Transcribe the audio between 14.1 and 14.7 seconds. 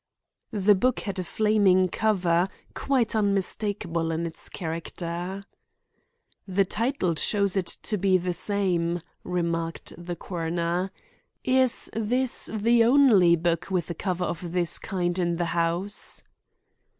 of